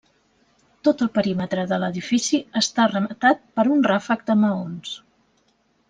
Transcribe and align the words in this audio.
Tot 0.87 1.03
el 1.05 1.11
perímetre 1.17 1.67
de 1.73 1.79
l'edifici 1.83 2.39
està 2.63 2.87
rematat 2.95 3.47
per 3.61 3.69
un 3.77 3.87
ràfec 3.93 4.27
de 4.31 4.41
maons. 4.47 4.99